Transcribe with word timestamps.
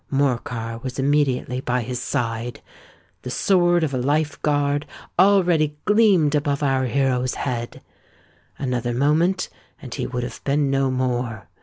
Morcar 0.09 0.81
was 0.81 0.97
immediately 0.97 1.61
by 1.61 1.83
his 1.83 1.99
side: 2.01 2.63
the 3.21 3.29
sword 3.29 3.83
of 3.83 3.93
a 3.93 3.99
Life 3.99 4.41
Guard 4.41 4.87
already 5.19 5.77
gleamed 5.85 6.33
above 6.33 6.63
our 6.63 6.85
hero's 6.85 7.35
head—another 7.35 8.95
moment, 8.95 9.47
and 9.79 9.93
he 9.93 10.07
would 10.07 10.23
have 10.23 10.43
been 10.43 10.71
no 10.71 10.89
more. 10.89 11.47